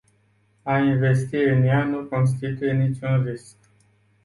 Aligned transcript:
A 0.65 0.77
investi 0.79 1.35
în 1.37 1.63
ea 1.63 1.83
nu 1.83 2.05
constituie 2.05 2.71
niciun 2.73 3.23
risc. 3.23 3.55